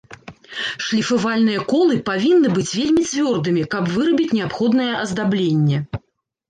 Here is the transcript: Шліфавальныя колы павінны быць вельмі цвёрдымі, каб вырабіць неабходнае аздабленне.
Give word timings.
Шліфавальныя 0.85 1.59
колы 1.73 1.97
павінны 2.09 2.53
быць 2.55 2.73
вельмі 2.81 3.07
цвёрдымі, 3.11 3.67
каб 3.75 3.83
вырабіць 4.01 4.33
неабходнае 4.41 4.93
аздабленне. 5.05 5.77